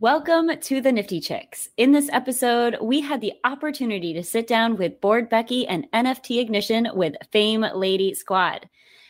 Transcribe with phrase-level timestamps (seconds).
[0.00, 1.68] Welcome to the Nifty Chicks.
[1.76, 6.40] In this episode, we had the opportunity to sit down with Bored Becky and NFT
[6.40, 8.66] Ignition with Fame Lady Squad.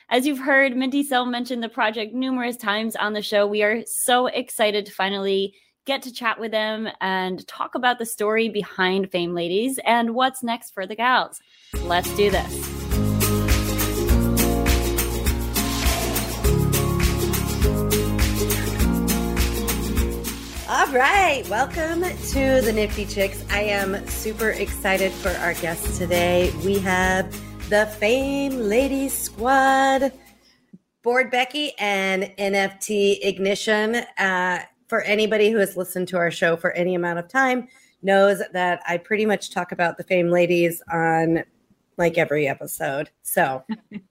[0.08, 3.46] As you've heard, Minty Cell mention the project numerous times on the show.
[3.46, 8.04] We are so excited to finally get to chat with them and talk about the
[8.04, 11.40] story behind Fame Ladies and what's next for the gals.
[11.84, 12.79] Let's do this.
[20.90, 23.44] All right, welcome to the Nifty Chicks.
[23.48, 26.52] I am super excited for our guests today.
[26.64, 27.30] We have
[27.70, 30.12] the Fame Ladies Squad,
[31.04, 34.02] Bored Becky, and NFT Ignition.
[34.18, 37.68] Uh, for anybody who has listened to our show for any amount of time,
[38.02, 41.44] knows that I pretty much talk about the Fame Ladies on
[42.00, 43.10] like every episode.
[43.22, 43.62] So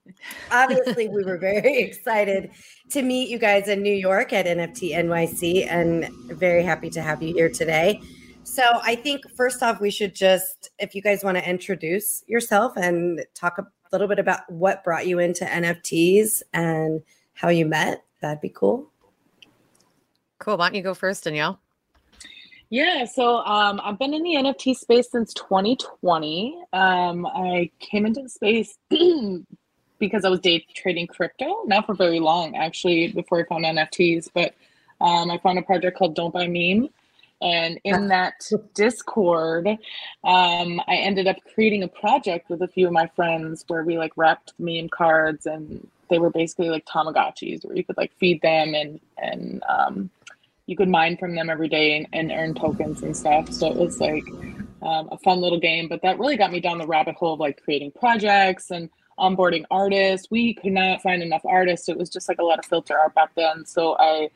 [0.50, 2.50] obviously, we were very excited
[2.90, 6.08] to meet you guys in New York at NFT NYC and
[6.38, 8.00] very happy to have you here today.
[8.44, 12.72] So I think first off, we should just, if you guys want to introduce yourself
[12.76, 17.02] and talk a little bit about what brought you into NFTs and
[17.34, 18.90] how you met, that'd be cool.
[20.38, 20.56] Cool.
[20.56, 21.60] Why don't you go first, Danielle?
[22.70, 26.56] Yeah, so um, I've been in the NFT space since 2020.
[26.72, 28.78] Um, I came into the space
[29.98, 34.30] because I was day trading crypto, not for very long actually, before I found NFTs.
[34.32, 34.54] But
[35.00, 36.90] um, I found a project called Don't Buy Meme,
[37.42, 42.92] and in that Discord, um, I ended up creating a project with a few of
[42.92, 47.76] my friends where we like wrapped meme cards, and they were basically like Tamagotchis, where
[47.76, 50.10] you could like feed them and and um,
[50.70, 53.52] you could mine from them every day and, and earn tokens and stuff.
[53.52, 54.22] So it was like
[54.82, 55.88] um, a fun little game.
[55.88, 59.64] But that really got me down the rabbit hole of like creating projects and onboarding
[59.68, 60.28] artists.
[60.30, 61.88] We could not find enough artists.
[61.88, 63.66] It was just like a lot of filter art back then.
[63.66, 64.30] So I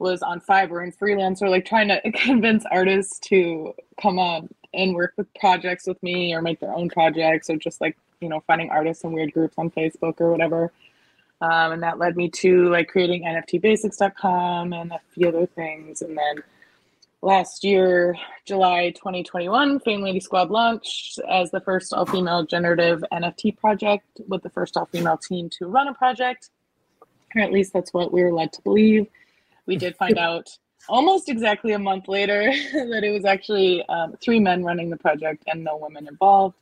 [0.00, 5.14] was on Fiverr and freelancer, like trying to convince artists to come on and work
[5.16, 8.68] with projects with me or make their own projects or just like, you know, finding
[8.70, 10.72] artists in weird groups on Facebook or whatever.
[11.40, 16.02] Um, and that led me to like creating NFTbasics.com and a few other things.
[16.02, 16.42] And then
[17.22, 23.56] last year, July 2021, Fame Lady Squad launched as the first all female generative NFT
[23.56, 26.50] project with the first all female team to run a project.
[27.36, 29.06] Or at least that's what we were led to believe.
[29.66, 30.48] We did find out
[30.88, 35.44] almost exactly a month later that it was actually um, three men running the project
[35.46, 36.56] and no women involved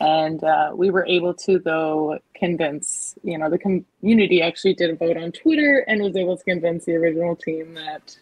[0.00, 4.96] and uh, we were able to though convince you know the community actually did a
[4.96, 8.16] vote on twitter and was able to convince the original team that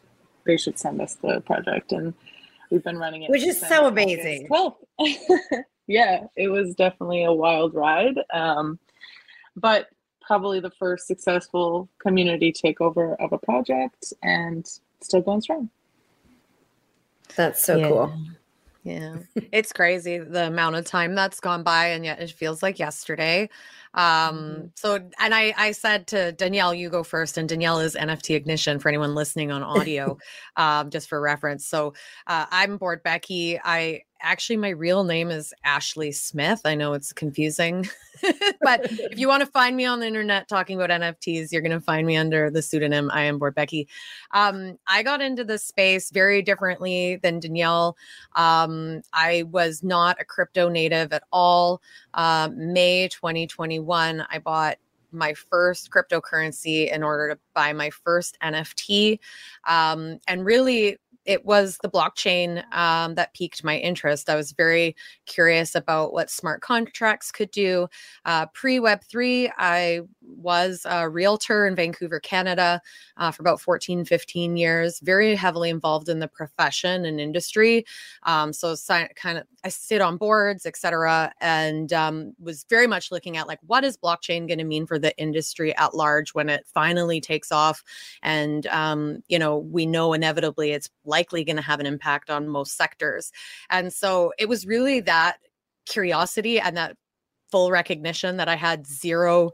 [0.44, 1.92] they should send us the project.
[1.92, 2.14] And
[2.70, 4.46] we've been running it which is so amazing.
[4.48, 4.78] well
[5.86, 8.18] yeah it was definitely a wild ride.
[8.32, 8.78] Um,
[9.56, 9.88] but
[10.20, 14.64] probably the first successful community takeover of a project and
[15.00, 15.68] still going strong.
[17.34, 17.88] That's so yeah.
[17.88, 18.14] cool
[18.82, 19.16] yeah.
[19.52, 23.48] it's crazy the amount of time that's gone by and yet it feels like yesterday.
[23.94, 24.66] Um mm-hmm.
[24.74, 28.78] so and I I said to Danielle you go first and Danielle is NFT ignition
[28.78, 30.16] for anyone listening on audio
[30.56, 31.66] um just for reference.
[31.66, 31.94] So
[32.26, 33.58] uh, I'm bored Becky.
[33.62, 36.60] I actually my real name is Ashley Smith.
[36.64, 37.88] I know it's confusing,
[38.60, 41.72] but if you want to find me on the internet talking about NFTs, you're going
[41.72, 43.88] to find me under the pseudonym I am Bored Becky.
[44.32, 47.96] Um, I got into this space very differently than Danielle.
[48.36, 51.82] Um, I was not a crypto native at all.
[52.14, 54.78] Uh, May 2021, I bought
[55.12, 59.18] my first cryptocurrency in order to buy my first NFT.
[59.66, 64.30] Um, and really, it was the blockchain um, that piqued my interest.
[64.30, 67.88] I was very curious about what smart contracts could do.
[68.24, 72.80] Uh, Pre Web3, I was a realtor in Vancouver, Canada
[73.16, 77.84] uh, for about 14, 15 years, very heavily involved in the profession and industry.
[78.24, 78.74] Um, so,
[79.14, 83.58] kind of, I sit on boards, etc., and um, was very much looking at like,
[83.66, 87.52] what is blockchain going to mean for the industry at large when it finally takes
[87.52, 87.84] off?
[88.22, 92.48] And, um, you know, we know inevitably it's likely going to have an impact on
[92.48, 93.30] most sectors.
[93.68, 95.38] And so it was really that
[95.86, 96.96] curiosity and that
[97.50, 99.52] full recognition that I had zero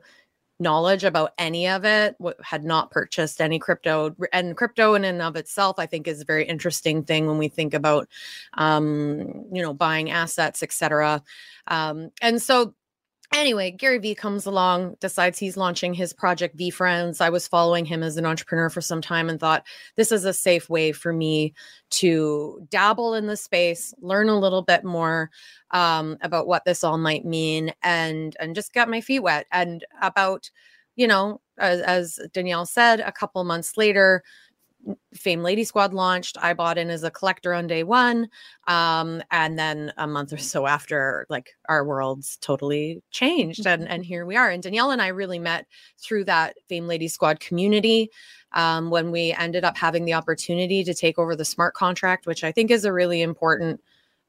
[0.58, 5.37] knowledge about any of it had not purchased any crypto and crypto in and of
[5.37, 8.09] itself i think is a very interesting thing when we think about
[8.55, 9.19] um
[9.52, 11.23] you know buying assets etc
[11.67, 12.75] um and so
[13.32, 17.20] anyway, Gary Vee comes along, decides he's launching his project VeeFriends.
[17.20, 20.32] I was following him as an entrepreneur for some time and thought this is a
[20.32, 21.55] safe way for me
[21.90, 25.31] to dabble in the space, learn a little bit more
[25.70, 29.46] um, about what this all might mean, and and just get my feet wet.
[29.52, 30.50] And about,
[30.94, 34.23] you know, as, as Danielle said, a couple months later,
[35.15, 38.29] Fame Lady Squad launched, I bought in as a collector on day one.
[38.69, 43.67] Um, and then a month or so after, like our worlds totally changed.
[43.67, 44.50] And, and here we are.
[44.50, 45.67] And Danielle and I really met
[45.99, 48.11] through that Fame Lady Squad community
[48.53, 52.44] um, when we ended up having the opportunity to take over the smart contract, which
[52.44, 53.81] I think is a really important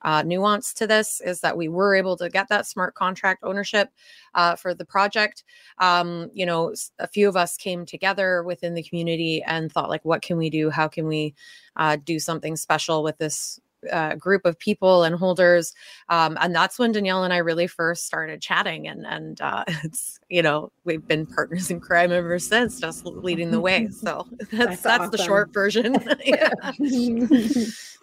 [0.02, 3.90] uh, nuance to this is that we were able to get that smart contract ownership
[4.36, 5.44] uh, for the project.
[5.80, 10.06] Um, you know, a few of us came together within the community and thought, like,
[10.06, 10.70] what can we do?
[10.70, 11.36] How can we
[11.76, 13.60] uh, do something special with this
[13.92, 15.74] uh, group of people and holders
[16.10, 20.20] um, and that's when danielle and i really first started chatting and and uh, it's
[20.30, 24.52] you know we've been partners in crime ever since just leading the way so that's
[24.52, 25.12] that's, that's awesome.
[25.12, 25.94] the short version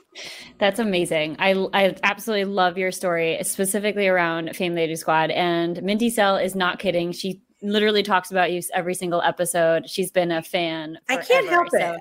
[0.58, 1.36] That's amazing.
[1.38, 5.30] I, I absolutely love your story, specifically around Fame Lady Squad.
[5.30, 7.12] And Minty Cell is not kidding.
[7.12, 9.88] She literally talks about you every single episode.
[9.88, 10.98] She's been a fan.
[11.06, 11.96] Forever, I can't help so.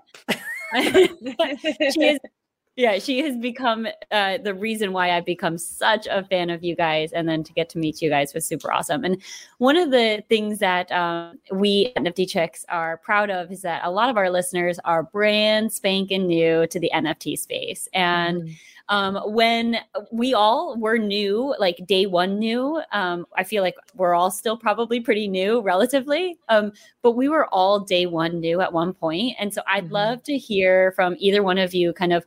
[0.73, 1.93] it.
[1.93, 2.19] she is
[2.75, 6.75] yeah, she has become uh, the reason why I've become such a fan of you
[6.75, 7.11] guys.
[7.11, 9.03] And then to get to meet you guys was super awesome.
[9.03, 9.21] And
[9.59, 13.81] one of the things that um, we at NFT Chicks are proud of is that
[13.83, 17.87] a lot of our listeners are brand spanking new to the NFT space.
[17.93, 18.55] And mm.
[18.89, 19.77] Um, when
[20.11, 24.57] we all were new, like day one new, um, I feel like we're all still
[24.57, 29.35] probably pretty new relatively, um, but we were all day one new at one point.
[29.39, 29.93] And so I'd mm-hmm.
[29.93, 32.25] love to hear from either one of you kind of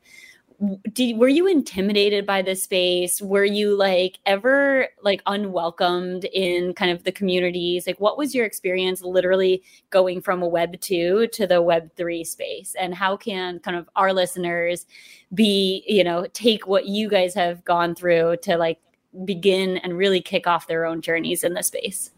[0.92, 6.90] did were you intimidated by this space were you like ever like unwelcomed in kind
[6.90, 11.46] of the communities like what was your experience literally going from a web 2 to
[11.46, 14.86] the web 3 space and how can kind of our listeners
[15.34, 18.78] be you know take what you guys have gone through to like
[19.24, 22.12] begin and really kick off their own journeys in the space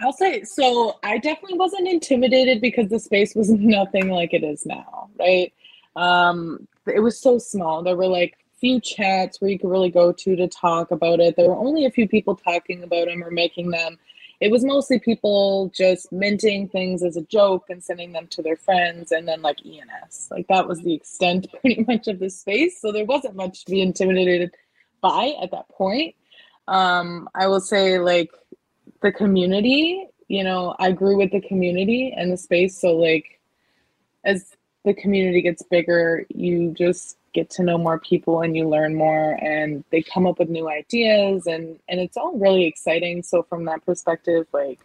[0.00, 0.98] I'll say so.
[1.04, 5.52] I definitely wasn't intimidated because the space was nothing like it is now, right?
[5.96, 7.82] Um, it was so small.
[7.82, 11.36] There were like few chats where you could really go to to talk about it.
[11.36, 13.98] There were only a few people talking about them or making them.
[14.40, 18.56] It was mostly people just minting things as a joke and sending them to their
[18.56, 20.28] friends and then like ENS.
[20.30, 22.80] Like that was the extent pretty much of the space.
[22.80, 24.54] So there wasn't much to be intimidated
[25.00, 26.14] by at that point.
[26.66, 28.30] Um, I will say like
[29.02, 32.80] the community, you know, I grew with the community and the space.
[32.80, 33.40] So like
[34.24, 38.94] as the community gets bigger, you just get to know more people and you learn
[38.94, 43.22] more and they come up with new ideas and and it's all really exciting.
[43.22, 44.78] So from that perspective, like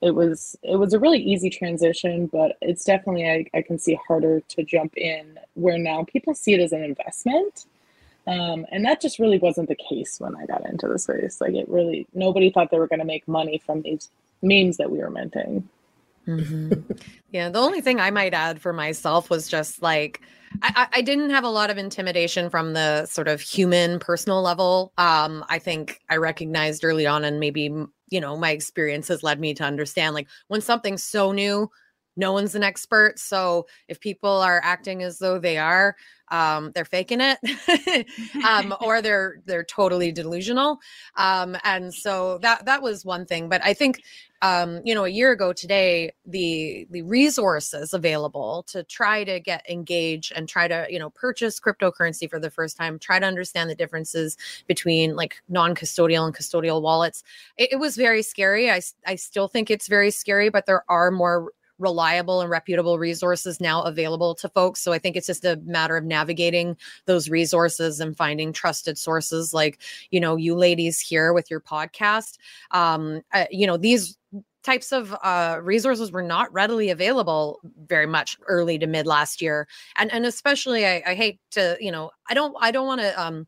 [0.00, 3.98] it was it was a really easy transition, but it's definitely I, I can see
[4.06, 7.66] harder to jump in where now people see it as an investment.
[8.26, 11.40] Um, and that just really wasn't the case when I got into the space.
[11.40, 14.08] Like it really nobody thought they were gonna make money from these
[14.42, 15.68] memes that we were minting.
[16.26, 16.92] Mm-hmm.
[17.30, 20.20] yeah, the only thing I might add for myself was just like
[20.62, 24.92] I, I, didn't have a lot of intimidation from the sort of human personal level.
[24.98, 27.70] Um, I think I recognized early on, and maybe
[28.10, 31.70] you know my experiences led me to understand like when something's so new,
[32.16, 33.18] no one's an expert.
[33.18, 35.96] So if people are acting as though they are,
[36.28, 38.06] um, they're faking it,
[38.48, 40.78] um, or they're they're totally delusional.
[41.16, 43.48] Um, and so that that was one thing.
[43.48, 44.02] But I think
[44.44, 49.64] um, you know, a year ago today, the the resources available to try to get
[49.70, 53.70] engaged and try to, you know, purchase cryptocurrency for the first time, try to understand
[53.70, 54.36] the differences
[54.66, 57.24] between like non-custodial and custodial wallets.
[57.56, 58.70] It, it was very scary.
[58.70, 63.60] I I still think it's very scary, but there are more reliable and reputable resources
[63.60, 64.80] now available to folks.
[64.80, 66.76] So I think it's just a matter of navigating
[67.06, 72.38] those resources and finding trusted sources like, you know, you ladies here with your podcast.
[72.70, 74.16] Um, uh, you know, these
[74.62, 79.68] types of uh, resources were not readily available very much early to mid last year
[79.96, 83.22] and and especially I, I hate to you know i don't i don't want to
[83.22, 83.46] um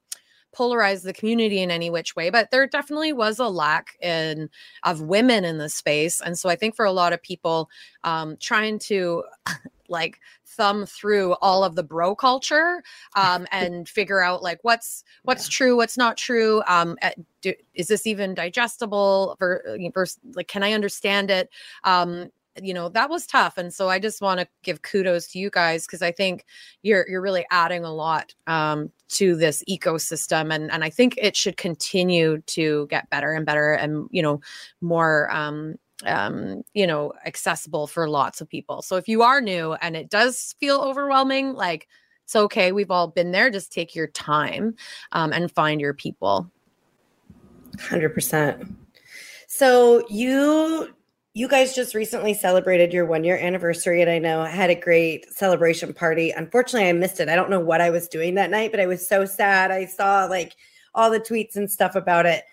[0.56, 4.48] polarize the community in any which way but there definitely was a lack in
[4.84, 7.68] of women in the space and so i think for a lot of people
[8.04, 9.22] um, trying to
[9.88, 12.82] like thumb through all of the bro culture
[13.14, 15.56] um, and figure out like what's what's yeah.
[15.56, 20.72] true what's not true um, eh, do, is this even digestible versus like can i
[20.72, 21.50] understand it
[21.84, 22.30] um,
[22.62, 25.50] you know that was tough and so i just want to give kudos to you
[25.50, 26.44] guys because i think
[26.82, 31.36] you're you're really adding a lot um, to this ecosystem and and i think it
[31.36, 34.40] should continue to get better and better and you know
[34.80, 38.82] more um, um, you know accessible for lots of people.
[38.82, 41.88] So if you are new and it does feel overwhelming like
[42.24, 42.72] it's okay.
[42.72, 43.50] We've all been there.
[43.50, 44.74] Just take your time
[45.12, 46.50] um, and find your people.
[47.76, 48.74] 100%
[49.48, 50.94] so you
[51.36, 54.74] you guys just recently celebrated your one year anniversary, and I know I had a
[54.74, 56.30] great celebration party.
[56.30, 57.28] Unfortunately, I missed it.
[57.28, 59.70] I don't know what I was doing that night, but I was so sad.
[59.70, 60.56] I saw like
[60.94, 62.44] all the tweets and stuff about it.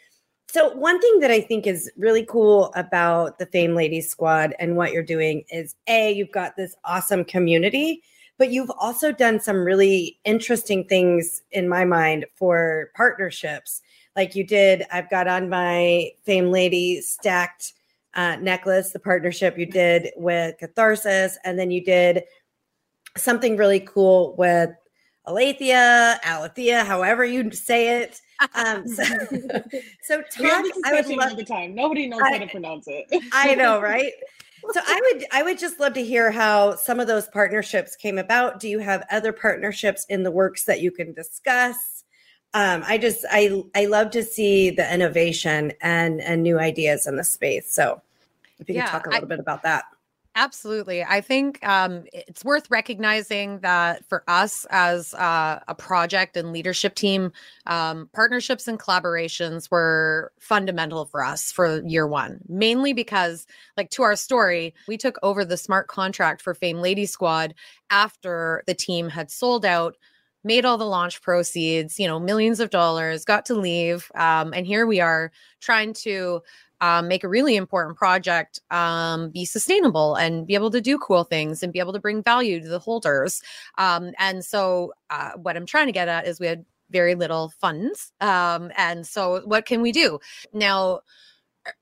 [0.49, 4.75] So, one thing that I think is really cool about the Fame Ladies Squad and
[4.75, 8.03] what you're doing is A, you've got this awesome community,
[8.37, 13.81] but you've also done some really interesting things in my mind for partnerships.
[14.17, 17.75] Like you did, I've got on my Fame Lady stacked
[18.15, 22.23] uh, necklace, the partnership you did with Catharsis, and then you did
[23.17, 24.69] something really cool with
[25.25, 28.21] Alethea, Alethea, however you say it.
[28.55, 29.03] Um, so,
[30.03, 30.65] so talk.
[30.85, 31.73] I would love the time.
[31.73, 33.05] Nobody knows I, how to pronounce it.
[33.33, 34.11] I know, right?
[34.71, 38.17] So I would, I would just love to hear how some of those partnerships came
[38.17, 38.59] about.
[38.59, 41.92] Do you have other partnerships in the works that you can discuss?
[42.53, 47.15] Um, I just I I love to see the innovation and and new ideas in
[47.15, 47.73] the space.
[47.73, 48.01] So
[48.59, 49.85] if you yeah, could talk a little I, bit about that.
[50.35, 51.03] Absolutely.
[51.03, 56.95] I think um, it's worth recognizing that for us as uh, a project and leadership
[56.95, 57.31] team,
[57.67, 63.45] um, partnerships and collaborations were fundamental for us for year one, mainly because,
[63.77, 67.53] like, to our story, we took over the smart contract for Fame Lady Squad
[67.91, 69.97] after the team had sold out
[70.43, 74.11] made all the launch proceeds, you know, millions of dollars, got to leave.
[74.15, 75.31] Um, and here we are
[75.61, 76.41] trying to
[76.81, 81.23] um, make a really important project um, be sustainable and be able to do cool
[81.23, 83.41] things and be able to bring value to the holders.
[83.77, 87.53] Um, and so, uh, what I'm trying to get at is we had very little
[87.61, 88.11] funds.
[88.19, 90.19] Um, and so, what can we do?
[90.51, 91.01] Now,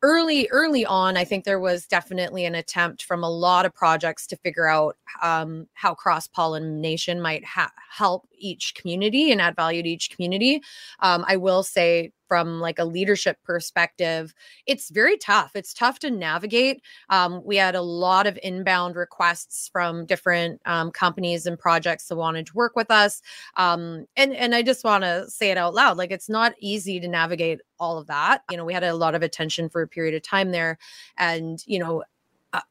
[0.02, 4.28] early early on i think there was definitely an attempt from a lot of projects
[4.28, 9.82] to figure out um, how cross pollination might ha- help each community and add value
[9.84, 10.62] to each community.
[11.00, 14.34] Um, i will say from like a leadership perspective
[14.66, 15.52] it's very tough.
[15.54, 16.82] It's tough to navigate.
[17.10, 22.16] Um, we had a lot of inbound requests from different um, companies and projects that
[22.16, 23.22] wanted to work with us.
[23.58, 27.02] Um, and and i just want to say it out loud like it's not easy
[27.02, 28.44] to navigate all of that.
[28.50, 30.78] You know we had a lot of attention for a period of time there.
[31.18, 32.04] And you know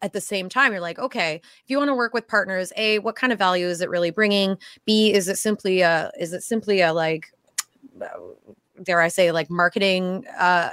[0.01, 2.99] at the same time you're like okay if you want to work with partners a
[3.01, 4.57] what kind of value is it really bringing?
[4.87, 7.33] B is it simply a is it simply a like
[8.83, 10.71] dare I say, like marketing uh,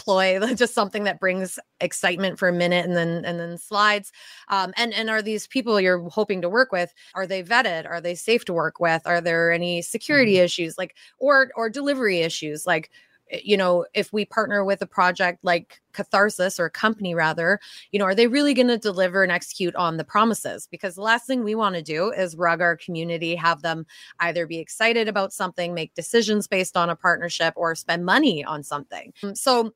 [0.00, 4.12] ploy, just something that brings excitement for a minute and then and then slides.
[4.48, 6.92] Um, and and are these people you're hoping to work with?
[7.14, 7.88] Are they vetted?
[7.88, 9.02] Are they safe to work with?
[9.06, 10.44] Are there any security mm-hmm.
[10.44, 12.90] issues, like or or delivery issues, like?
[13.30, 17.58] Eh, you know, if we partner with a project like Catharsis or a company rather,
[17.92, 20.68] you know, are they really going to deliver and execute on the promises?
[20.70, 23.86] Because the last thing we want to do is rug our community, have them
[24.20, 28.62] either be excited about something, make decisions based on a partnership, or spend money on
[28.62, 29.12] something.
[29.22, 29.72] Mm, so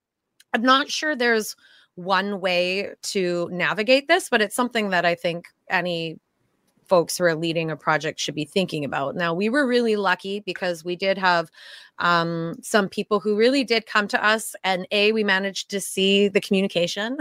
[0.52, 1.56] I'm not sure there's
[1.96, 6.18] one way to navigate this, but it's something that I think any
[6.86, 9.16] folks who are leading a project should be thinking about.
[9.16, 11.50] Now, we were really lucky because we did have
[11.98, 16.28] um, some people who really did come to us, and A, we managed to see
[16.28, 17.18] the communication.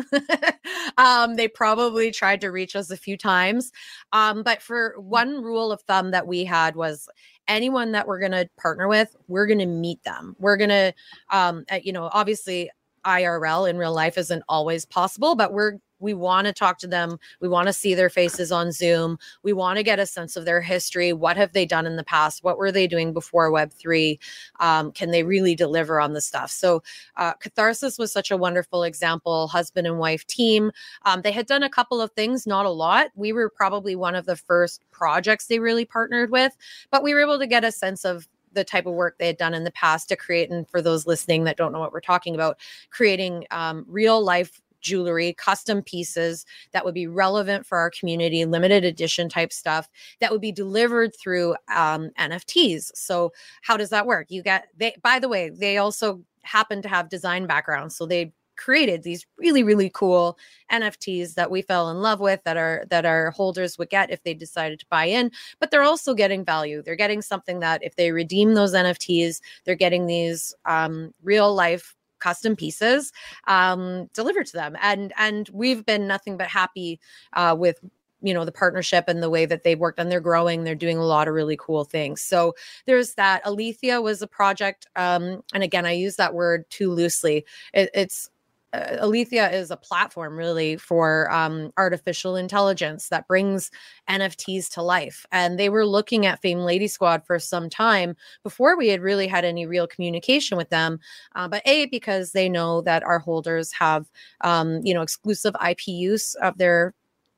[0.97, 3.71] um, they probably tried to reach us a few times.
[4.11, 7.07] Um, but for one rule of thumb that we had was
[7.47, 10.35] anyone that we're going to partner with, we're going to meet them.
[10.39, 10.93] We're going to,
[11.29, 12.69] um, you know, obviously,
[13.05, 17.17] IRL in real life isn't always possible, but we're we want to talk to them.
[17.39, 19.17] We want to see their faces on Zoom.
[19.41, 21.13] We want to get a sense of their history.
[21.13, 22.43] What have they done in the past?
[22.43, 24.19] What were they doing before Web3?
[24.59, 26.51] Um, can they really deliver on the stuff?
[26.51, 26.83] So,
[27.15, 30.71] uh, Catharsis was such a wonderful example, husband and wife team.
[31.05, 33.07] Um, they had done a couple of things, not a lot.
[33.15, 36.55] We were probably one of the first projects they really partnered with,
[36.91, 39.37] but we were able to get a sense of the type of work they had
[39.37, 41.99] done in the past to create and for those listening that don't know what we're
[41.99, 42.59] talking about
[42.91, 48.83] creating um, real life jewelry, custom pieces that would be relevant for our community, limited
[48.83, 52.91] edition type stuff that would be delivered through um, NFTs.
[52.93, 54.27] So, how does that work?
[54.29, 54.95] You get they.
[55.01, 59.63] By the way, they also happen to have design backgrounds, so they created these really
[59.63, 60.37] really cool
[60.71, 64.21] NFTs that we fell in love with that are that our holders would get if
[64.23, 67.95] they decided to buy in but they're also getting value they're getting something that if
[67.95, 73.11] they redeem those NFTs they're getting these um, real life custom pieces
[73.47, 74.75] um, delivered to them.
[74.81, 76.99] And and we've been nothing but happy
[77.33, 77.77] uh, with
[78.23, 80.63] you know the partnership and the way that they've worked and they're growing.
[80.63, 82.21] They're doing a lot of really cool things.
[82.21, 83.45] So there's that.
[83.45, 87.45] Alethea was a project um and again i use that word too loosely.
[87.73, 88.29] It, it's
[88.73, 89.09] uh,
[89.51, 93.69] is a platform really for um, artificial intelligence that brings
[94.09, 95.25] NFTs to life.
[95.31, 99.27] And they were looking at Fame Lady Squad for some time before we had really
[99.27, 100.99] had any real communication with them.
[101.35, 104.09] Uh, but A, because they know that our holders have,
[104.41, 106.93] um, you know, exclusive IP use of their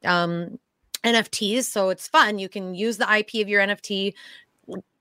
[0.05, 0.57] um,
[1.05, 1.65] NFTs.
[1.65, 2.39] So it's fun.
[2.39, 4.13] You can use the IP of your NFT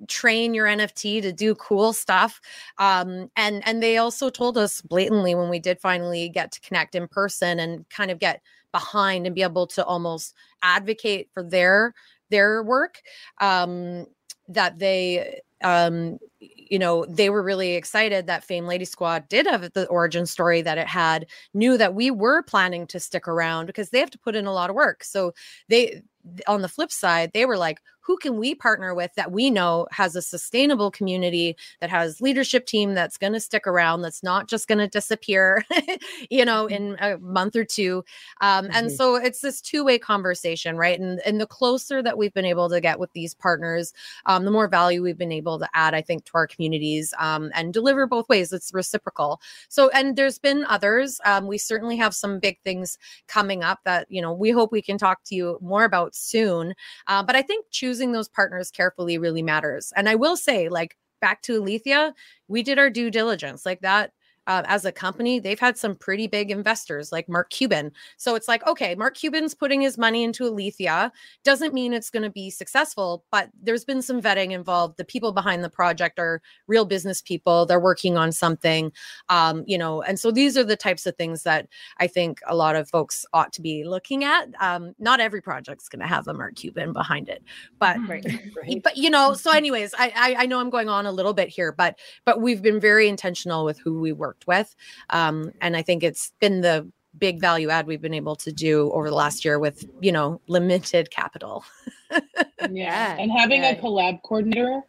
[0.08, 2.40] train your nft to do cool stuff
[2.78, 6.94] um, and and they also told us blatantly when we did finally get to connect
[6.94, 8.42] in person and kind of get
[8.72, 11.94] behind and be able to almost advocate for their
[12.30, 13.00] their work
[13.40, 14.06] um,
[14.48, 16.18] that they um,
[16.56, 20.62] you know they were really excited that fame lady squad did have the origin story
[20.62, 24.18] that it had knew that we were planning to stick around because they have to
[24.18, 25.32] put in a lot of work so
[25.68, 26.02] they
[26.46, 29.86] on the flip side they were like who can we partner with that we know
[29.90, 34.48] has a sustainable community that has leadership team that's going to stick around that's not
[34.48, 35.64] just going to disappear
[36.30, 36.74] you know mm-hmm.
[36.74, 38.04] in a month or two
[38.40, 38.76] um, mm-hmm.
[38.76, 42.68] and so it's this two-way conversation right and and the closer that we've been able
[42.68, 43.92] to get with these partners
[44.26, 47.72] um, the more value we've been able to add i think our communities um, and
[47.72, 52.38] deliver both ways it's reciprocal so and there's been others um, we certainly have some
[52.38, 52.98] big things
[53.28, 56.74] coming up that you know we hope we can talk to you more about soon
[57.08, 59.92] uh, but i think choosing those partners carefully really matters.
[59.96, 62.14] And I will say, like, back to Alethea,
[62.48, 63.64] we did our due diligence.
[63.64, 64.12] Like that
[64.46, 67.92] uh, as a company, they've had some pretty big investors like Mark Cuban.
[68.16, 71.12] So it's like, okay, Mark Cuban's putting his money into Alethea.
[71.44, 74.96] Doesn't mean it's going to be successful, but there's been some vetting involved.
[74.96, 77.66] The people behind the project are real business people.
[77.66, 78.92] They're working on something,
[79.28, 82.54] um, you know, and so these are the types of things that I think a
[82.54, 84.48] lot of folks ought to be looking at.
[84.60, 87.42] Um, not every project's going to have a Mark Cuban behind it,
[87.78, 88.24] but right,
[88.56, 88.82] right.
[88.82, 89.34] but you know.
[89.34, 92.40] So, anyways, I, I I know I'm going on a little bit here, but but
[92.40, 94.74] we've been very intentional with who we work worked with.
[95.10, 98.90] Um, and I think it's been the big value add we've been able to do
[98.92, 101.64] over the last year with, you know, limited capital.
[102.70, 103.16] yeah.
[103.18, 103.70] And having yeah.
[103.70, 104.82] a collab coordinator,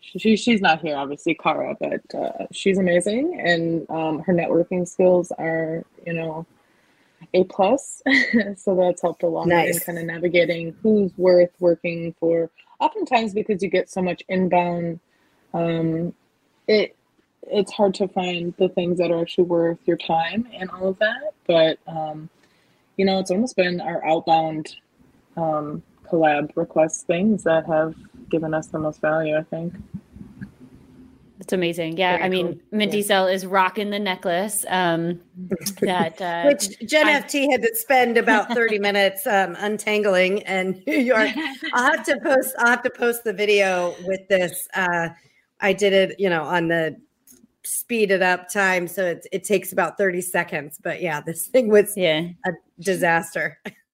[0.00, 3.40] she, she's not here, obviously, Kara, but uh, she's amazing.
[3.40, 6.46] And um, her networking skills are, you know,
[7.34, 8.02] a plus.
[8.56, 9.76] so that's helped a lot nice.
[9.76, 12.50] in kind of navigating who's worth working for.
[12.78, 15.00] Oftentimes, because you get so much inbound,
[15.52, 16.14] um,
[16.66, 16.96] it
[17.44, 20.98] it's hard to find the things that are actually worth your time and all of
[20.98, 21.32] that.
[21.46, 22.28] But um,
[22.96, 24.76] you know, it's almost been our outbound
[25.36, 27.94] um, collab request things that have
[28.28, 29.36] given us the most value.
[29.36, 29.74] I think.
[31.40, 31.96] It's amazing.
[31.96, 32.12] Yeah.
[32.12, 32.60] Very I mean, cool.
[32.70, 33.04] Minty yeah.
[33.04, 34.66] Cell is rocking the necklace.
[34.68, 35.20] Um,
[35.80, 40.82] that uh, which Jen I, FT had to spend about 30 minutes um, untangling and
[40.86, 41.30] New York.
[41.72, 44.68] I'll have to post, I'll have to post the video with this.
[44.74, 45.08] Uh,
[45.60, 47.00] I did it, you know, on the
[47.64, 51.68] speed it up time so it, it takes about 30 seconds but yeah this thing
[51.68, 52.28] was yeah.
[52.46, 53.58] a disaster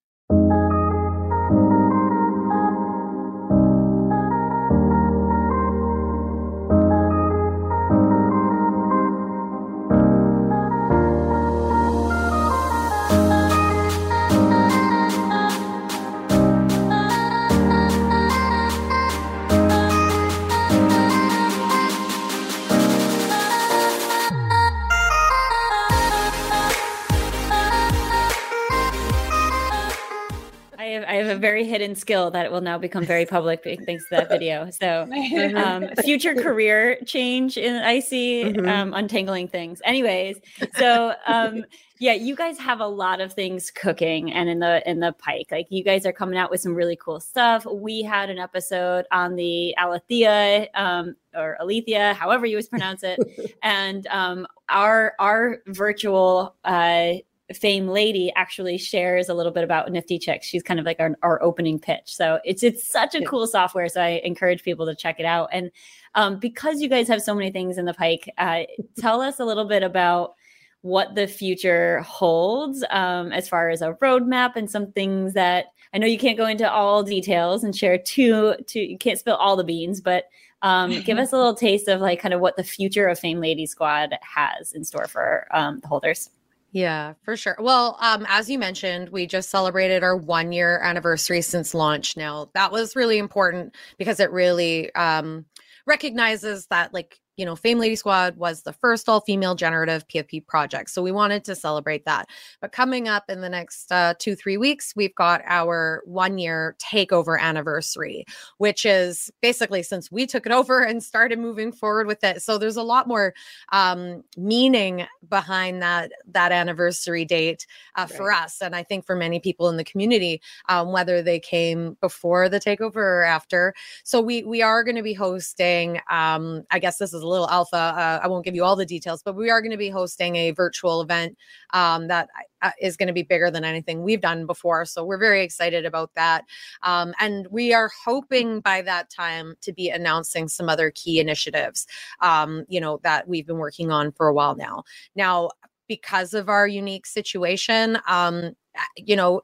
[31.79, 34.71] hidden skill that will now become very public thanks to that video.
[34.71, 35.03] So,
[35.57, 38.67] um, future career change in I see mm-hmm.
[38.67, 39.83] um, untangling things.
[39.85, 40.39] Anyways,
[40.77, 41.65] so um,
[41.99, 45.49] yeah, you guys have a lot of things cooking and in the in the pike.
[45.51, 47.67] Like you guys are coming out with some really cool stuff.
[47.67, 53.19] We had an episode on the Alethea um, or Alethea, however you pronounce it,
[53.63, 56.55] and um, our our virtual.
[56.65, 57.15] Uh,
[57.55, 60.47] fame lady actually shares a little bit about nifty chicks.
[60.47, 62.03] She's kind of like our, our opening pitch.
[62.07, 63.89] So it's it's such a cool software.
[63.89, 65.49] So i encourage people to check it out.
[65.53, 65.71] And
[66.15, 68.63] um, because you guys have so many things in the pike uh,
[68.99, 70.35] tell us a little bit about
[70.83, 75.99] what the future holds um, as far as a roadmap and some things that i
[75.99, 79.57] know you can't go into all details and share too too you can't spill all
[79.57, 80.27] the beans but
[80.63, 83.41] um, give us a little taste of like kind of what the future of fame
[83.41, 86.31] lady squad has in store for um, the holders
[86.73, 87.57] yeah, for sure.
[87.59, 92.17] Well, um, as you mentioned, we just celebrated our one year anniversary since launch.
[92.17, 95.47] Now, that was really important because it really um,
[95.87, 100.47] recognizes that, like, you know, Fame Lady Squad was the first all female generative PFP
[100.47, 100.91] project.
[100.91, 102.29] So we wanted to celebrate that.
[102.61, 106.77] But coming up in the next uh, two, three weeks, we've got our one year
[106.79, 108.25] takeover anniversary,
[108.57, 112.43] which is basically since we took it over and started moving forward with it.
[112.43, 113.35] So there's a lot more
[113.71, 118.17] um, meaning behind that, that anniversary date uh, right.
[118.17, 118.63] for us.
[118.63, 122.61] And I think for many people in the community, um, whether they came before the
[122.61, 123.75] takeover or after.
[124.05, 127.49] So we, we are going to be hosting, um, I guess this is a little
[127.51, 127.77] alpha.
[127.77, 130.37] Uh, I won't give you all the details, but we are going to be hosting
[130.37, 131.37] a virtual event
[131.73, 132.29] um, that
[132.63, 134.85] uh, going to be bigger than anything we've done before.
[134.85, 136.45] So we're very excited about that.
[136.83, 141.87] Um, and we are hoping by that time to be announcing some other key initiatives,
[142.21, 144.85] um, you know, that we've been working on for a while now.
[145.15, 145.51] Now,
[145.89, 148.57] because of our unique situation, um,
[148.97, 149.43] you know,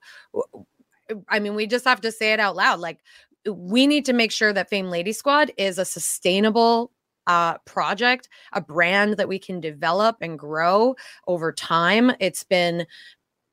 [1.28, 2.80] I mean, we just have to say it out loud.
[2.80, 3.00] Like,
[3.46, 6.92] we need to make sure that Fame Lady Squad is a sustainable
[7.26, 10.94] uh, project, a brand that we can develop and grow
[11.26, 12.12] over time.
[12.20, 12.86] It's been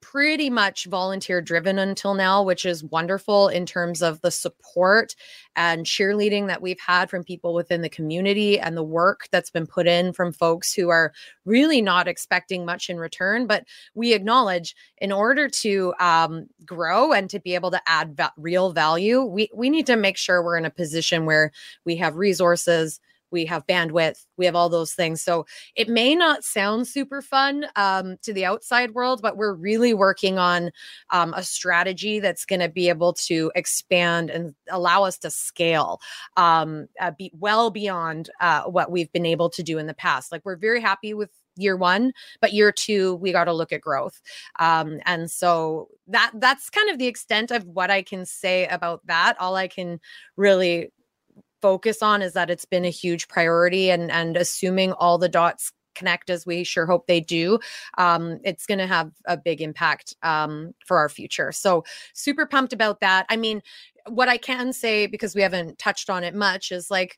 [0.01, 5.15] pretty much volunteer driven until now, which is wonderful in terms of the support
[5.55, 9.67] and cheerleading that we've had from people within the community and the work that's been
[9.67, 11.11] put in from folks who are
[11.45, 13.45] really not expecting much in return.
[13.45, 18.33] But we acknowledge in order to um, grow and to be able to add va-
[18.37, 21.51] real value, we, we need to make sure we're in a position where
[21.85, 22.99] we have resources
[23.31, 25.21] we have bandwidth, we have all those things.
[25.21, 29.93] So it may not sound super fun um, to the outside world, but we're really
[29.93, 30.71] working on
[31.11, 35.99] um, a strategy that's going to be able to expand and allow us to scale
[36.37, 40.31] um, uh, be well beyond uh, what we've been able to do in the past.
[40.31, 43.81] Like we're very happy with year one but year two we got to look at
[43.81, 44.21] growth
[44.59, 49.05] um, and so that that's kind of the extent of what i can say about
[49.05, 49.99] that all i can
[50.37, 50.91] really
[51.61, 55.71] focus on is that it's been a huge priority and and assuming all the dots
[55.95, 57.59] connect as we sure hope they do
[57.97, 61.51] um, it's going to have a big impact um, for our future.
[61.51, 63.25] So super pumped about that.
[63.29, 63.61] I mean
[64.07, 67.17] what i can say because we haven't touched on it much is like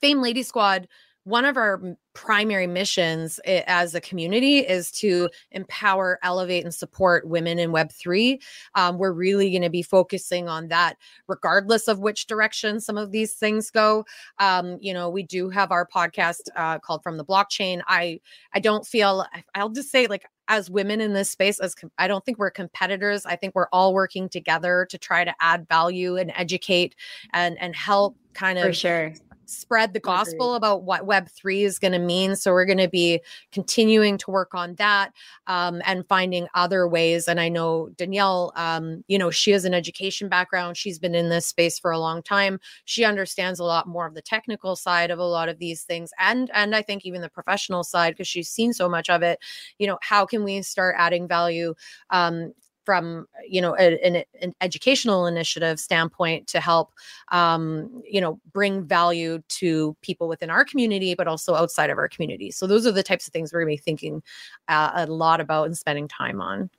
[0.00, 0.88] fame lady squad
[1.26, 1.82] one of our
[2.14, 8.40] primary missions as a community is to empower, elevate, and support women in Web3.
[8.76, 13.10] Um, we're really going to be focusing on that, regardless of which direction some of
[13.10, 14.06] these things go.
[14.38, 17.82] Um, you know, we do have our podcast uh, called From the Blockchain.
[17.88, 18.20] I
[18.54, 22.06] I don't feel I'll just say like as women in this space as com- i
[22.06, 26.16] don't think we're competitors i think we're all working together to try to add value
[26.16, 26.94] and educate
[27.32, 29.12] and and help kind of For sure
[29.46, 30.56] spread the gospel Agreed.
[30.56, 32.36] about what Web3 is going to mean.
[32.36, 33.20] So we're going to be
[33.52, 35.12] continuing to work on that
[35.46, 37.28] um, and finding other ways.
[37.28, 40.76] And I know Danielle, um, you know, she has an education background.
[40.76, 42.60] She's been in this space for a long time.
[42.84, 46.10] She understands a lot more of the technical side of a lot of these things.
[46.18, 49.38] And, and I think even the professional side, because she's seen so much of it,
[49.78, 51.74] you know, how can we start adding value
[52.10, 52.52] um,
[52.86, 56.92] from you know a, an, an, educational initiative standpoint to help
[57.32, 62.08] um, you know bring value to people within our community but also outside of our
[62.08, 62.50] community.
[62.50, 64.22] So those are the types of things we're going to be thinking
[64.68, 66.70] uh, a lot about and spending time on.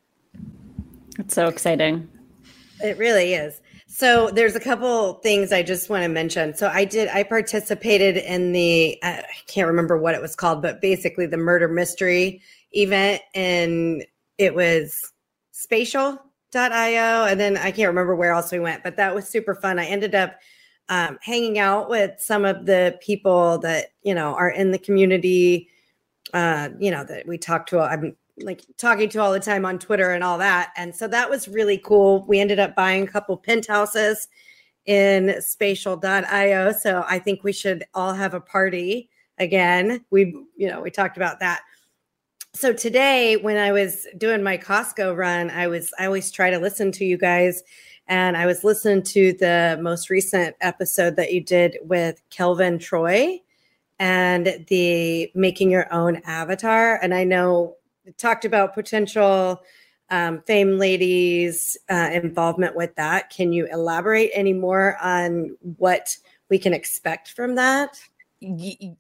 [1.20, 2.08] It's so exciting.
[2.82, 3.62] It really is.
[3.88, 6.54] So there's a couple things I just want to mention.
[6.56, 10.82] So I did I participated in the I can't remember what it was called, but
[10.82, 12.42] basically the murder mystery
[12.74, 14.06] event and
[14.38, 15.14] it was
[15.58, 17.26] spatial.io.
[17.26, 19.80] And then I can't remember where else we went, but that was super fun.
[19.80, 20.36] I ended up
[20.88, 25.68] um, hanging out with some of the people that, you know, are in the community,
[26.34, 27.80] uh, you know, that we talk to.
[27.80, 30.74] I'm like talking to all the time on Twitter and all that.
[30.78, 32.24] And so that was really cool.
[32.28, 34.28] We ended up buying a couple penthouses
[34.86, 36.72] in spatial.io.
[36.72, 40.06] So I think we should all have a party again.
[40.12, 41.62] We, you know, we talked about that
[42.58, 46.58] so today when i was doing my costco run i was i always try to
[46.58, 47.62] listen to you guys
[48.08, 53.40] and i was listening to the most recent episode that you did with kelvin troy
[54.00, 57.76] and the making your own avatar and i know
[58.18, 59.62] talked about potential
[60.10, 63.30] um, fame ladies uh, involvement with that.
[63.30, 66.16] Can you elaborate any more on what
[66.50, 68.00] we can expect from that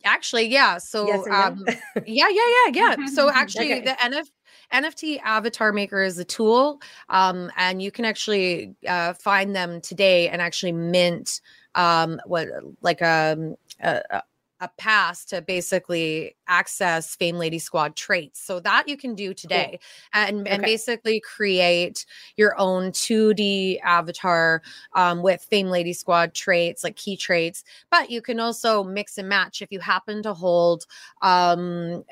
[0.03, 0.77] actually, yeah.
[0.77, 1.73] So, yes um, no?
[2.05, 3.05] yeah, yeah, yeah, yeah.
[3.07, 3.85] So, actually, okay.
[3.85, 4.29] the NF,
[4.73, 10.29] NFT avatar maker is a tool, um, and you can actually uh, find them today
[10.29, 11.41] and actually mint
[11.75, 12.47] um, what
[12.81, 14.23] like um, a, a
[14.59, 18.41] a pass to basically access Fame Lady Squad traits.
[18.41, 19.79] So that you can do today
[20.13, 20.23] cool.
[20.23, 22.05] and, and basically create
[22.35, 24.61] your own 2D avatar
[24.93, 27.63] um, with Fame Lady Squad traits, like key traits.
[27.89, 30.85] But you can also mix and match if you happen to hold
[31.21, 32.03] um,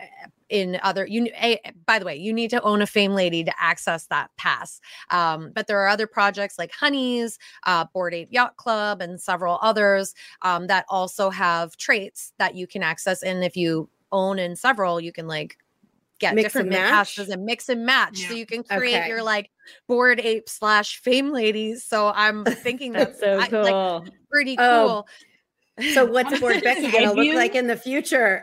[0.50, 3.54] in other you a, by the way you need to own a fame lady to
[3.60, 8.56] access that pass um, but there are other projects like honeys uh, bored ape yacht
[8.58, 13.58] club and several others um, that also have traits that you can access and if
[13.58, 15.58] you own in several you can like
[16.20, 18.22] get mix different and passes and mix and match.
[18.22, 18.30] Yeah.
[18.30, 19.08] so you can create okay.
[19.10, 19.52] your like
[19.88, 21.84] bored ape slash fame ladies.
[21.84, 23.64] So i'm thinking that's so I, cool.
[23.64, 25.06] like, pretty oh,
[25.78, 25.90] cool.
[25.94, 28.42] So what's bored becky gonna look like in the future?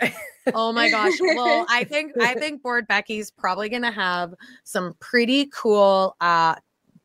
[0.55, 1.13] Oh my gosh.
[1.21, 6.57] Well, I think I think Bored Becky's probably gonna have some pretty cool uh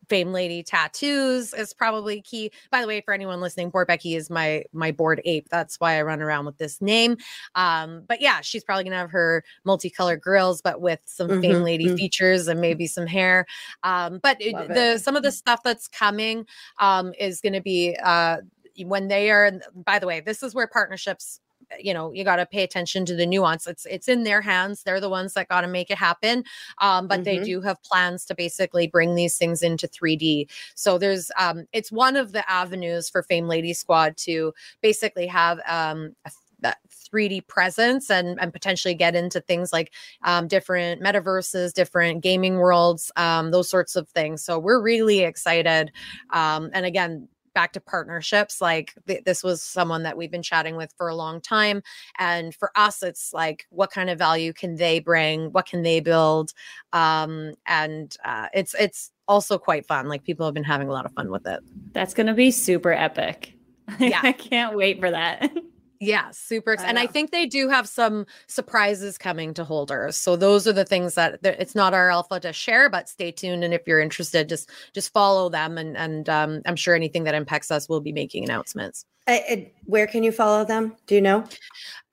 [0.10, 2.52] fame lady tattoos is probably key.
[2.72, 5.50] By the way for anyone listening bored becky is my my bored ape.
[5.50, 7.18] That's why i run around with this name.
[7.56, 11.64] Um but yeah she's probably gonna have her multicolored grills but with some mm-hmm, fame
[11.64, 11.96] lady mm-hmm.
[11.96, 13.46] features and maybe some hair.
[13.84, 15.02] Um but Love the it.
[15.02, 16.46] some of the stuff that's coming
[16.80, 18.38] um is gonna be uh
[18.86, 21.40] when they are by the way this is where partnerships
[21.80, 24.84] you know you got to pay attention to the nuance it's it's in their hands
[24.84, 26.44] they're the ones that got to make it happen
[26.80, 27.24] um, but mm-hmm.
[27.24, 31.92] they do have plans to basically bring these things into 3d so there's um, it's
[31.92, 36.78] one of the avenues for fame lady squad to basically have um, a that
[37.14, 43.12] 3D presence and and potentially get into things like um, different metaverses, different gaming worlds,
[43.16, 44.44] um, those sorts of things.
[44.44, 45.92] So we're really excited.
[46.32, 50.76] Um, and again, back to partnerships like th- this was someone that we've been chatting
[50.76, 51.82] with for a long time
[52.20, 55.52] and for us it's like what kind of value can they bring?
[55.54, 56.54] What can they build?
[56.94, 61.08] Um and uh, it's it's also quite fun like people have been having a lot
[61.08, 61.62] of fun with it.
[61.94, 63.54] That's going to be super epic.
[64.00, 64.20] Yeah.
[64.22, 65.50] I can't wait for that
[66.00, 66.74] Yeah, super.
[66.74, 70.16] Ex- and I think they do have some surprises coming to holders.
[70.16, 73.64] So those are the things that it's not our alpha to share, but stay tuned.
[73.64, 75.78] And if you're interested, just just follow them.
[75.78, 79.06] And and um, I'm sure anything that impacts us will be making announcements.
[79.28, 80.96] I, where can you follow them?
[81.06, 81.44] Do you know?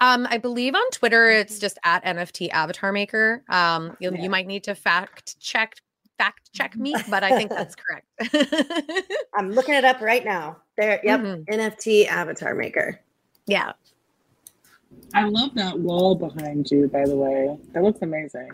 [0.01, 3.45] Um, I believe on Twitter it's just at NFT Avatar Maker.
[3.49, 4.23] Um, you, yeah.
[4.23, 5.77] you might need to fact check
[6.19, 8.07] fact check me, but I think that's correct.
[9.37, 10.57] I'm looking it up right now.
[10.77, 11.55] There, yep, mm-hmm.
[11.55, 13.01] NFT Avatar Maker.
[13.47, 13.73] Yeah.
[15.13, 17.57] I love that wall behind you, by the way.
[17.73, 18.51] That looks amazing.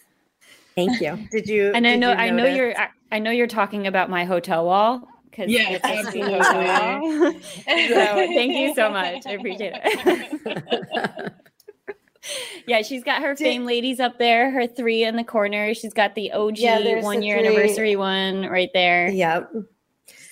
[0.74, 1.18] Thank you.
[1.30, 1.72] Did you?
[1.74, 2.74] And I know, I know you're,
[3.10, 6.40] I know you're talking about my hotel wall because yeah, absolutely.
[7.88, 9.26] so thank you so much.
[9.26, 11.32] I appreciate it.
[12.66, 15.74] yeah, she's got her fame ladies up there, her three in the corner.
[15.74, 19.08] She's got the OG yeah, one year anniversary one right there.
[19.10, 19.52] Yep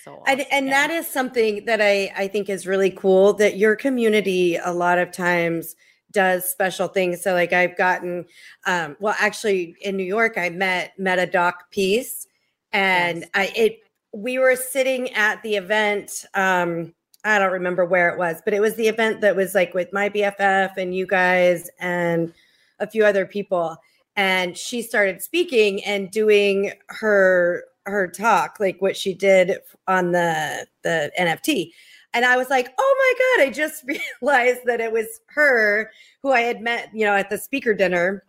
[0.05, 3.75] so and, and that is something that I, I think is really cool that your
[3.75, 5.75] community a lot of times
[6.13, 7.23] does special things.
[7.23, 8.27] So like I've gotten
[8.67, 12.27] um, well actually in New York I met Metadoc Peace
[12.73, 13.31] and yes.
[13.35, 13.79] I it
[14.13, 16.93] we were sitting at the event um
[17.25, 19.91] I don't remember where it was, but it was the event that was like with
[19.95, 22.35] my BFF and you guys and
[22.79, 23.79] a few other people.
[24.15, 30.67] And she started speaking and doing her her talk, like what she did on the
[30.83, 31.73] the NFT.
[32.15, 33.85] And I was like, oh my God, I just
[34.23, 35.91] realized that it was her
[36.23, 38.25] who I had met, you know, at the speaker dinner.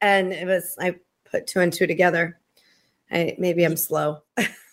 [0.00, 0.96] And it was, I
[1.30, 2.40] put two and two together.
[3.10, 4.22] I, maybe I'm slow.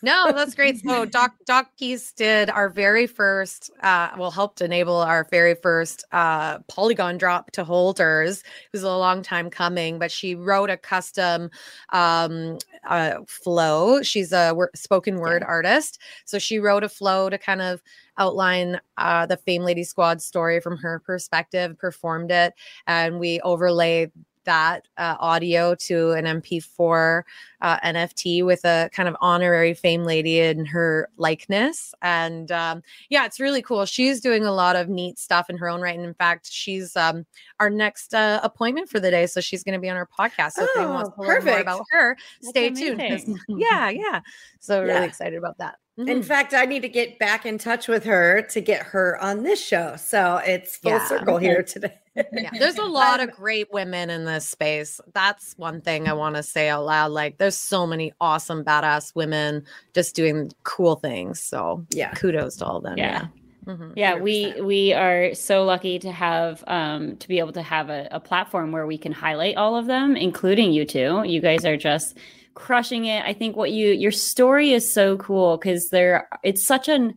[0.02, 0.82] no, that's great.
[0.84, 6.06] So Doc Doc Keys did our very first, uh, well, helped enable our very first
[6.12, 8.40] uh, Polygon drop to holders.
[8.40, 11.52] It was a long time coming, but she wrote a custom
[11.92, 14.02] um, uh, flow.
[14.02, 15.50] She's a spoken word yeah.
[15.50, 17.84] artist, so she wrote a flow to kind of
[18.18, 22.54] outline uh, the Fame Lady Squad story from her perspective, performed it,
[22.88, 24.12] and we overlaid
[24.52, 27.24] that uh, audio to an MP4
[27.62, 31.94] uh, NFT with a kind of honorary fame lady in her likeness.
[32.02, 33.86] And um, yeah, it's really cool.
[33.86, 35.96] She's doing a lot of neat stuff in her own right.
[35.96, 37.26] And in fact, she's um,
[37.62, 39.26] our next uh, appointment for the day.
[39.26, 40.52] So she's going to be on our podcast.
[40.54, 41.46] So oh, if anyone wants to perfect.
[41.46, 43.40] learn more about her, That's stay amazing.
[43.48, 43.62] tuned.
[43.62, 44.20] yeah, yeah.
[44.60, 45.78] So really excited about that.
[46.02, 46.10] Mm-hmm.
[46.10, 49.44] In fact, I need to get back in touch with her to get her on
[49.44, 49.96] this show.
[49.98, 51.94] So it's full yeah, circle here today.
[52.16, 55.00] yeah, there's a lot um, of great women in this space.
[55.14, 57.12] That's one thing I want to say out loud.
[57.12, 61.40] Like, there's so many awesome, badass women just doing cool things.
[61.40, 62.98] So, yeah, kudos to all of them.
[62.98, 63.12] Yeah.
[63.12, 63.28] yeah.
[63.68, 67.92] Mm-hmm, yeah, we we are so lucky to have um to be able to have
[67.92, 71.22] a, a platform where we can highlight all of them, including you two.
[71.28, 72.18] You guys are just
[72.54, 73.24] crushing it.
[73.26, 77.16] I think what you your story is so cool because there it's such an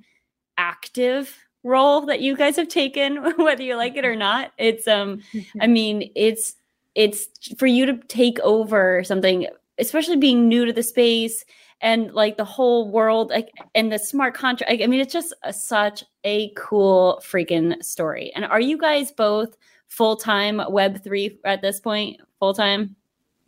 [0.57, 4.53] active role that you guys have taken, whether you like it or not.
[4.59, 5.23] It's um,
[5.61, 6.55] I mean, it's
[6.94, 11.44] it's for you to take over something, especially being new to the space
[11.81, 14.81] and like the whole world, like and the smart contract.
[14.83, 18.33] I mean, it's just a, such a cool freaking story.
[18.35, 19.57] And are you guys both
[19.88, 22.20] full time Web three at this point?
[22.38, 22.94] Full time?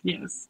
[0.03, 0.49] Yes.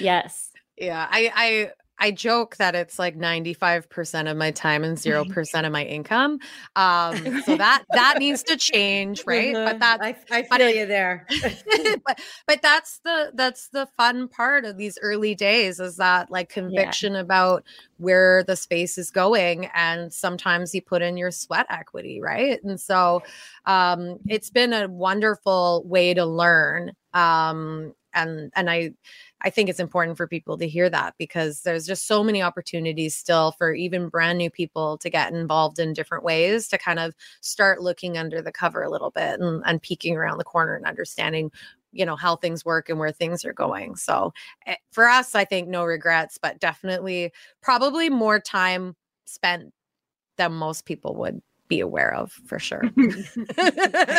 [0.00, 0.50] Yes.
[0.76, 5.72] Yeah, I I I joke that it's like 95% of my time and 0% of
[5.72, 6.40] my income.
[6.74, 9.54] Um, so that that needs to change, right?
[9.54, 9.64] Mhm.
[9.64, 11.26] But that I, I feel it- you there.
[12.06, 16.48] but but that's the that's the fun part of these early days is that like
[16.48, 17.62] conviction about
[17.98, 22.80] where the space is going and sometimes you put in your sweat equity right and
[22.80, 23.22] so
[23.66, 28.90] um it's been a wonderful way to learn um and and i
[29.42, 33.16] i think it's important for people to hear that because there's just so many opportunities
[33.16, 37.14] still for even brand new people to get involved in different ways to kind of
[37.40, 40.86] start looking under the cover a little bit and, and peeking around the corner and
[40.86, 41.50] understanding
[41.92, 44.32] you know how things work and where things are going so
[44.66, 49.72] eh, for us i think no regrets but definitely probably more time spent
[50.36, 52.82] than most people would be aware of for sure
[53.58, 53.70] I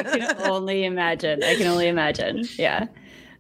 [0.04, 1.44] can only imagine.
[1.44, 2.48] I can only imagine.
[2.58, 2.88] Yeah.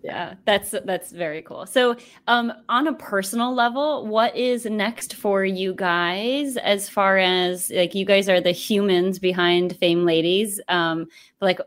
[0.03, 1.65] Yeah, that's that's very cool.
[1.65, 1.95] So,
[2.27, 6.57] um, on a personal level, what is next for you guys?
[6.57, 10.59] As far as like, you guys are the humans behind Fame Ladies.
[10.67, 11.07] Um,
[11.39, 11.61] like,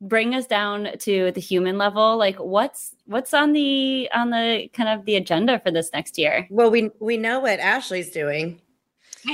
[0.00, 2.16] bring us down to the human level.
[2.16, 6.46] Like, what's what's on the on the kind of the agenda for this next year?
[6.48, 8.62] Well, we we know what Ashley's doing.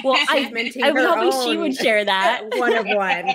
[0.04, 2.42] Well, She's I minting I was hoping she would share that.
[2.56, 3.34] one of one.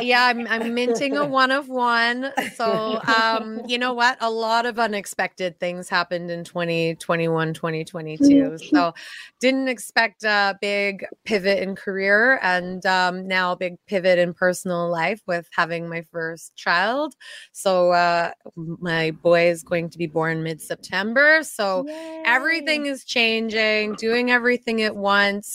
[0.00, 2.30] yeah I'm, I'm minting a one of one.
[2.54, 4.16] So um you know what?
[4.20, 8.92] A lot of unexpected things happened in 2021 2022 so
[9.40, 14.88] didn't expect a big pivot in career and um now a big pivot in personal
[14.90, 17.14] life with having my first child.
[17.52, 21.42] So uh my boy is going to be born mid-september.
[21.42, 21.84] So
[22.24, 25.47] everything is changing doing everything at once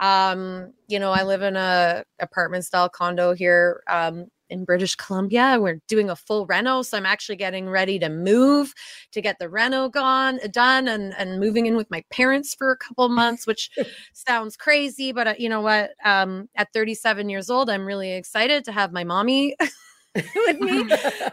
[0.00, 5.58] um you know i live in a apartment style condo here um in british columbia.
[5.60, 8.74] We're doing a full reno so i'm actually getting ready to move
[9.12, 12.76] to get the reno gone done and and moving in with my parents for a
[12.76, 13.70] couple months which
[14.12, 15.90] sounds crazy but uh, you know what?
[16.04, 19.56] Um at 37 years old i'm really excited to have my mommy
[20.34, 20.90] with me.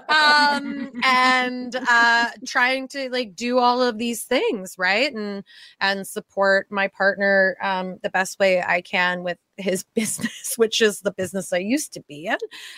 [0.07, 5.11] Um and uh trying to like do all of these things right?
[5.13, 5.43] And
[5.79, 11.01] and support my partner um the best way i can with his business which is
[11.01, 12.37] the business i used to be in.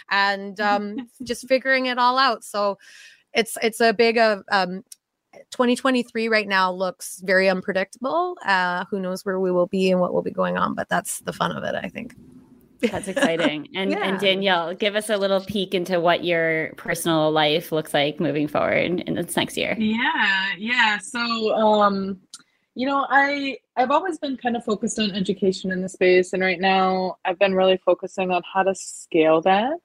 [0.10, 2.44] And um just figuring it all out.
[2.44, 2.78] So
[3.34, 4.84] it's it's a big of um
[5.52, 8.38] 2023 right now looks very unpredictable.
[8.46, 11.20] Uh who knows where we will be and what will be going on but that's
[11.20, 12.16] the fun of it i think
[12.82, 13.68] That's exciting.
[13.76, 14.08] And Yeah.
[14.08, 18.48] and Danielle, give us a little peek into what your personal life looks like moving
[18.48, 19.76] forward in this next year.
[19.78, 20.98] Yeah, yeah.
[20.98, 22.20] So, um,
[22.76, 26.42] you know, I I've always been kind of focused on education in the space, and
[26.42, 29.80] right now I've been really focusing on how to scale that.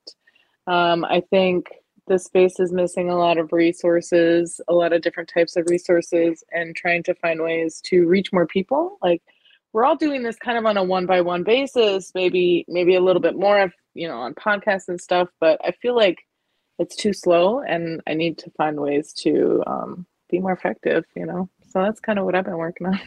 [0.66, 1.66] Um, I think
[2.07, 6.44] the space is missing a lot of resources, a lot of different types of resources,
[6.52, 8.98] and trying to find ways to reach more people.
[9.02, 9.22] Like
[9.74, 13.00] we're all doing this kind of on a one by one basis, maybe maybe a
[13.00, 16.18] little bit more of you know on podcasts and stuff, but I feel like
[16.78, 21.04] it's too slow, and I need to find ways to um, be more effective.
[21.16, 23.00] You know, so that's kind of what I've been working on.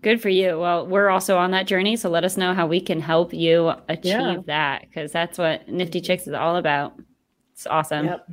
[0.00, 0.60] Good for you.
[0.60, 3.72] Well, we're also on that journey, so let us know how we can help you
[3.88, 4.36] achieve Yeah.
[4.46, 6.94] that because that's what Nifty Chicks is all about.
[7.52, 8.06] It's awesome.
[8.06, 8.30] Yep.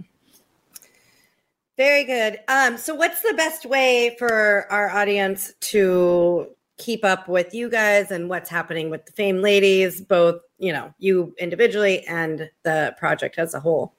[1.75, 2.39] Very good.
[2.47, 8.11] Um, so what's the best way for our audience to keep up with you guys
[8.11, 13.37] and what's happening with the Fame Ladies, both, you know, you individually and the project
[13.37, 13.93] as a whole?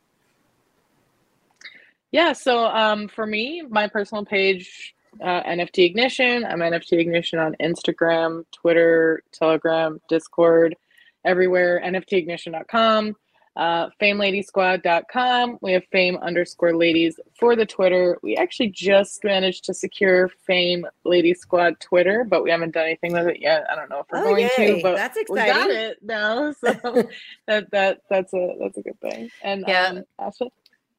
[2.10, 6.44] Yeah, so um, for me, my personal page, uh, NFT Ignition.
[6.44, 10.76] I'm NFT Ignition on Instagram, Twitter, Telegram, Discord,
[11.24, 11.82] everywhere.
[11.84, 13.16] NFTignition.com,
[13.56, 15.58] uh, FameLadySquad.com.
[15.62, 18.18] We have Fame underscore Ladies for the Twitter.
[18.22, 23.12] We actually just managed to secure Fame Lady Squad Twitter, but we haven't done anything
[23.12, 23.64] with it yet.
[23.70, 24.76] I don't know if we're Oh, going yay.
[24.76, 25.44] to, but That's exciting.
[25.46, 26.54] we got it now.
[26.64, 27.08] So
[27.46, 29.30] that that that's a that's a good thing.
[29.42, 29.86] And Yeah.
[29.88, 30.50] um, Ashley?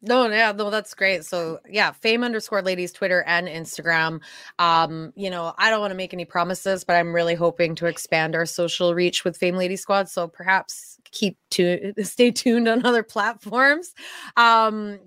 [0.02, 1.26] No, yeah, no, that's great.
[1.26, 4.22] So yeah, fame underscore ladies, Twitter and Instagram.
[4.60, 7.88] Um, you know, I don't want to make any promises, but I'm really hoping to
[7.88, 10.08] expand our social reach with Fame Lady Squad.
[10.10, 13.94] So perhaps keep to stay tuned on other platforms.
[14.38, 15.00] Um,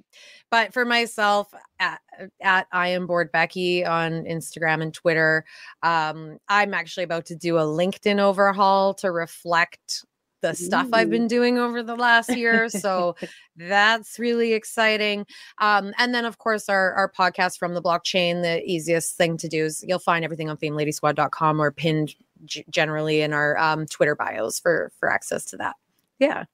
[0.50, 2.00] but for myself, at,
[2.40, 5.44] at I am bored Becky on Instagram and Twitter.
[5.82, 10.04] Um, I'm actually about to do a LinkedIn overhaul to reflect
[10.40, 12.68] the stuff I've been doing over the last year.
[12.68, 13.16] So
[13.56, 15.26] that's really exciting.
[15.58, 19.48] Um, and then, of course, our, our podcast from the blockchain, the easiest thing to
[19.48, 22.14] do is you'll find everything on fameladysquad.com or pinned
[22.44, 25.74] g- generally in our um, Twitter bios for, for access to that.
[26.18, 26.44] Yeah.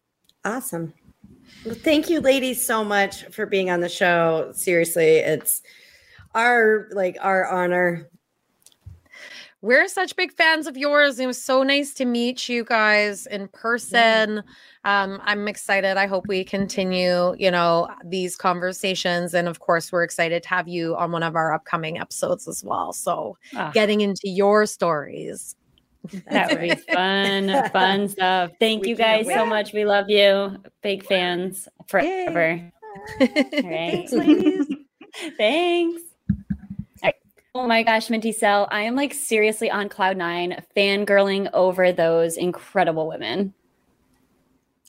[0.45, 0.93] Awesome.
[1.65, 4.53] Well, thank you, ladies, so much for being on the show.
[4.55, 5.62] Seriously, it's
[6.35, 8.11] our like our honor
[9.65, 11.19] we're such big fans of yours.
[11.19, 14.43] It was so nice to meet you guys in person.
[14.85, 15.97] Um, I'm excited.
[15.97, 19.33] I hope we continue, you know, these conversations.
[19.33, 22.62] And of course, we're excited to have you on one of our upcoming episodes as
[22.62, 22.93] well.
[22.93, 23.71] So, ah.
[23.73, 25.57] getting into your stories.
[26.31, 28.53] That would be fun, fun stuff.
[28.61, 29.73] Thank we you guys so much.
[29.73, 30.57] We love you.
[30.83, 32.71] Big fans forever.
[33.21, 33.51] All right.
[33.51, 34.67] Thanks, ladies.
[35.37, 36.03] Thanks.
[37.57, 43.07] Oh my gosh, Mint-ECell, I am like seriously on cloud nine, fangirling over those incredible
[43.07, 43.55] women.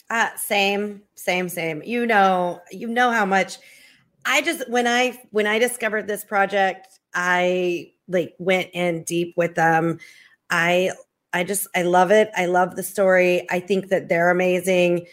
[0.09, 1.83] Uh, same, same, same.
[1.83, 3.59] You know, you know how much
[4.25, 9.53] I just when I when I discovered this project, I like went in deep with
[9.53, 9.99] them.
[10.49, 10.91] I
[11.33, 12.29] I just I love it.
[12.35, 13.45] I love the story.
[13.49, 15.05] I think that they're amazing.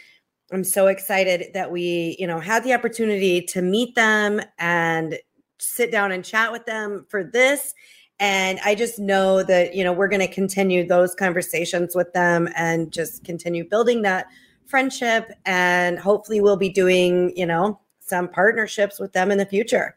[0.53, 5.19] I'm so excited that we, you know, had the opportunity to meet them and
[5.59, 7.75] sit down and chat with them for this.
[8.21, 12.49] And I just know that, you know, we're going to continue those conversations with them
[12.55, 14.27] and just continue building that
[14.67, 15.33] friendship.
[15.47, 19.97] And hopefully we'll be doing, you know, some partnerships with them in the future.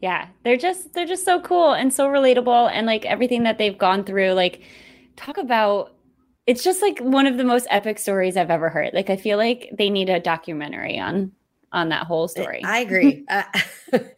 [0.00, 3.76] Yeah, they're just they're just so cool and so relatable and like everything that they've
[3.76, 4.62] gone through like
[5.16, 5.94] talk about
[6.46, 8.94] it's just like one of the most epic stories I've ever heard.
[8.94, 11.32] Like I feel like they need a documentary on
[11.72, 12.62] on that whole story.
[12.64, 13.24] I agree.
[13.28, 13.42] uh,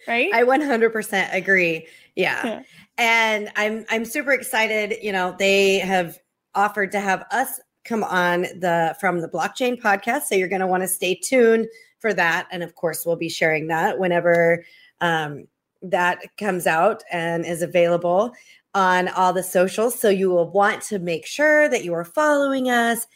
[0.06, 0.30] right?
[0.34, 1.88] I 100% agree.
[2.14, 2.46] Yeah.
[2.46, 2.62] yeah.
[2.98, 6.18] And I'm I'm super excited, you know, they have
[6.54, 10.66] offered to have us come on the from the blockchain podcast, so you're going to
[10.66, 11.66] want to stay tuned
[11.98, 14.64] for that and of course we'll be sharing that whenever
[15.00, 15.46] um,
[15.82, 18.32] that comes out and is available
[18.74, 19.98] on all the socials.
[19.98, 23.06] So you will want to make sure that you are following us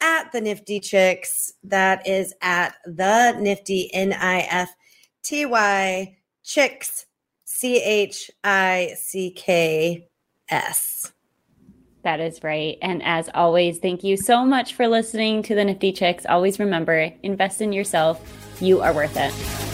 [0.00, 1.52] at the Nifty Chicks.
[1.62, 4.74] That is at the Nifty N I F
[5.22, 7.06] T Y Chicks
[7.44, 10.08] C H I C K
[10.48, 11.12] S.
[12.02, 12.76] That is right.
[12.82, 16.26] And as always, thank you so much for listening to the Nifty Chicks.
[16.28, 18.20] Always remember invest in yourself.
[18.60, 19.73] You are worth it.